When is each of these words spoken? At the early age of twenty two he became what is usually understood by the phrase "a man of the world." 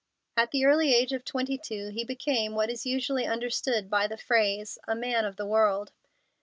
At 0.35 0.49
the 0.49 0.65
early 0.65 0.95
age 0.95 1.13
of 1.13 1.23
twenty 1.23 1.59
two 1.59 1.89
he 1.89 2.03
became 2.03 2.55
what 2.55 2.71
is 2.71 2.87
usually 2.87 3.27
understood 3.27 3.87
by 3.87 4.07
the 4.07 4.17
phrase 4.17 4.79
"a 4.87 4.95
man 4.95 5.25
of 5.25 5.35
the 5.35 5.45
world." 5.45 5.91